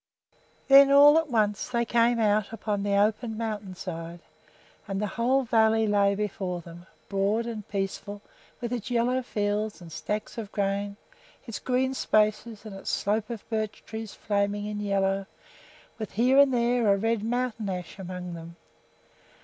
[0.67, 4.21] Then all at once they came out upon the open mountain side,
[4.87, 8.23] and the whole valley lay before them, broad and peaceful,
[8.59, 10.97] with its yellow fields and stacks of grain,
[11.45, 15.27] its green spaces, and its slope of birch trees flaming in yellow,
[15.99, 18.55] with here and there a red mountain ash among them.